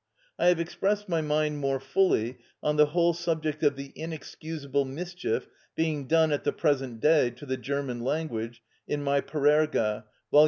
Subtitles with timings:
[0.39, 5.47] I have expressed my mind more fully on the whole subject of the inexcusable mischief
[5.75, 10.39] being done at the present day to the German language in my "Parerga," vol.